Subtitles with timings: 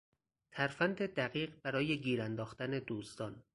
[0.51, 3.43] ترفند دقیق برای گیر انداختن دزدان